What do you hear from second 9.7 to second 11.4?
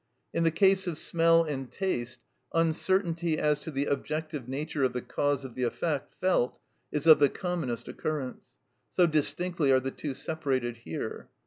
are the two separated here.